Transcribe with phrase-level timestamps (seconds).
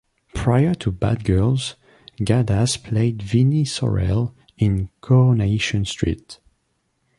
[0.33, 1.75] Prior to Bad Girls,
[2.17, 6.39] Gaddas played Vinnie Sorrell in Coronation Street.